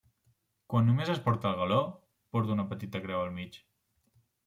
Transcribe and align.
Quan 0.73 0.89
només 0.91 1.11
es 1.17 1.21
porta 1.27 1.49
el 1.53 1.61
galó, 1.61 1.79
porta 2.37 2.57
una 2.59 2.69
petita 2.75 3.07
creu 3.07 3.23
al 3.27 3.33
mig. 3.41 3.65